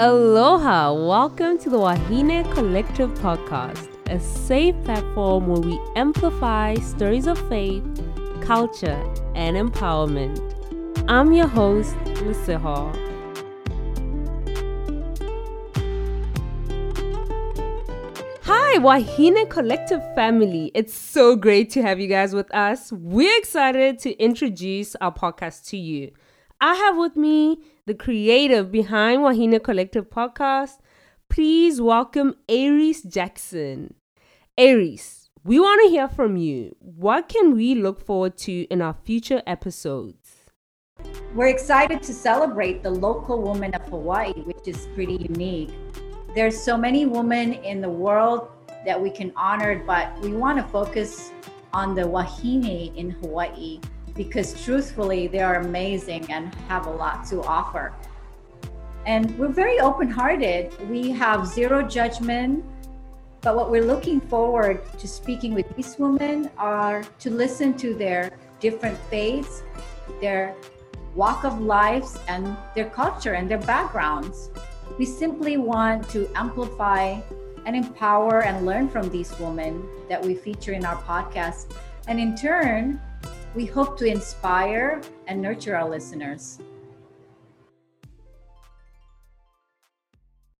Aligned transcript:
Aloha! 0.00 0.92
Welcome 0.92 1.58
to 1.58 1.68
the 1.68 1.76
Wahine 1.76 2.48
Collective 2.52 3.10
Podcast, 3.14 3.88
a 4.08 4.20
safe 4.20 4.76
platform 4.84 5.48
where 5.48 5.60
we 5.60 5.76
amplify 5.96 6.76
stories 6.76 7.26
of 7.26 7.36
faith, 7.48 7.82
culture, 8.40 9.02
and 9.34 9.56
empowerment. 9.56 10.38
I'm 11.08 11.32
your 11.32 11.48
host, 11.48 11.96
Luciha. 12.22 12.94
Hi, 18.44 18.78
Wahine 18.78 19.50
Collective 19.50 20.14
family. 20.14 20.70
It's 20.74 20.94
so 20.94 21.34
great 21.34 21.70
to 21.70 21.82
have 21.82 21.98
you 21.98 22.06
guys 22.06 22.36
with 22.36 22.54
us. 22.54 22.92
We're 22.92 23.36
excited 23.36 23.98
to 23.98 24.16
introduce 24.22 24.94
our 25.00 25.12
podcast 25.12 25.66
to 25.70 25.76
you. 25.76 26.12
I 26.60 26.74
have 26.74 26.96
with 26.96 27.16
me 27.16 27.62
the 27.86 27.94
creative 27.94 28.72
behind 28.72 29.22
Wahine 29.22 29.62
Collective 29.62 30.10
Podcast. 30.10 30.78
Please 31.28 31.80
welcome 31.80 32.34
Aries 32.48 33.04
Jackson. 33.04 33.94
Aries, 34.56 35.30
we 35.44 35.60
want 35.60 35.80
to 35.84 35.88
hear 35.88 36.08
from 36.08 36.36
you. 36.36 36.74
What 36.80 37.28
can 37.28 37.54
we 37.54 37.76
look 37.76 38.04
forward 38.04 38.36
to 38.38 38.62
in 38.72 38.82
our 38.82 38.96
future 39.04 39.40
episodes? 39.46 40.50
We're 41.32 41.46
excited 41.46 42.02
to 42.02 42.12
celebrate 42.12 42.82
the 42.82 42.90
local 42.90 43.40
woman 43.40 43.72
of 43.74 43.82
Hawaii, 43.82 44.32
which 44.42 44.66
is 44.66 44.88
pretty 44.96 45.28
unique. 45.30 45.70
There's 46.34 46.60
so 46.60 46.76
many 46.76 47.06
women 47.06 47.52
in 47.52 47.80
the 47.80 47.88
world 47.88 48.48
that 48.84 49.00
we 49.00 49.10
can 49.10 49.32
honor, 49.36 49.80
but 49.86 50.20
we 50.22 50.32
want 50.32 50.58
to 50.58 50.64
focus 50.72 51.30
on 51.72 51.94
the 51.94 52.02
Wahine 52.02 52.92
in 52.96 53.10
Hawaii 53.10 53.80
because 54.18 54.62
truthfully, 54.64 55.28
they 55.28 55.38
are 55.38 55.60
amazing 55.60 56.30
and 56.30 56.52
have 56.66 56.86
a 56.86 56.90
lot 56.90 57.24
to 57.28 57.40
offer. 57.44 57.94
And 59.06 59.38
we're 59.38 59.54
very 59.64 59.78
open 59.78 60.10
hearted. 60.10 60.74
We 60.90 61.12
have 61.12 61.46
zero 61.46 61.82
judgment. 61.82 62.64
But 63.40 63.54
what 63.54 63.70
we're 63.70 63.84
looking 63.84 64.20
forward 64.20 64.82
to 64.98 65.06
speaking 65.06 65.54
with 65.54 65.74
these 65.76 65.96
women 66.00 66.50
are 66.58 67.04
to 67.20 67.30
listen 67.30 67.74
to 67.78 67.94
their 67.94 68.36
different 68.58 68.98
faiths, 69.08 69.62
their 70.20 70.56
walk 71.14 71.44
of 71.44 71.60
lives, 71.60 72.18
and 72.26 72.56
their 72.74 72.90
culture 72.90 73.34
and 73.34 73.48
their 73.48 73.62
backgrounds. 73.62 74.50
We 74.98 75.06
simply 75.06 75.58
want 75.58 76.10
to 76.10 76.28
amplify 76.34 77.20
and 77.66 77.76
empower 77.76 78.42
and 78.42 78.66
learn 78.66 78.88
from 78.88 79.08
these 79.10 79.38
women 79.38 79.88
that 80.08 80.20
we 80.20 80.34
feature 80.34 80.72
in 80.72 80.84
our 80.84 80.96
podcast. 81.02 81.72
And 82.08 82.18
in 82.18 82.36
turn, 82.36 83.00
we 83.54 83.64
hope 83.64 83.98
to 83.98 84.06
inspire 84.06 85.00
and 85.26 85.40
nurture 85.40 85.74
our 85.74 85.88
listeners. 85.88 86.58